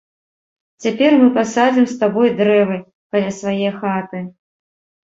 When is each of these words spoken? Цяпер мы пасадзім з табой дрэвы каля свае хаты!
Цяпер 0.85 1.11
мы 1.25 1.27
пасадзім 1.35 1.85
з 1.91 1.99
табой 2.01 2.35
дрэвы 2.41 2.81
каля 3.11 3.31
свае 3.43 3.69
хаты! 3.79 4.29